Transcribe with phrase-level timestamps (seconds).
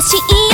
[0.00, 0.49] しい